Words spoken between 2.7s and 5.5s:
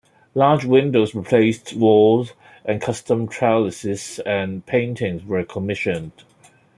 custom trellises and paintings were